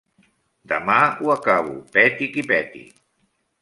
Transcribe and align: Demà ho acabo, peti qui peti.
Demà 0.71 0.95
ho 1.11 1.31
acabo, 1.35 1.79
peti 1.99 2.33
qui 2.35 2.49
peti. 2.55 2.87